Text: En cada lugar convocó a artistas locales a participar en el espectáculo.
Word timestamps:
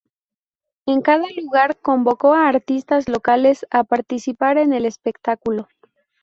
En 0.87 1.01
cada 1.03 1.27
lugar 1.37 1.79
convocó 1.79 2.33
a 2.33 2.47
artistas 2.47 3.07
locales 3.07 3.67
a 3.69 3.83
participar 3.83 4.57
en 4.57 4.73
el 4.73 4.87
espectáculo. 4.87 5.67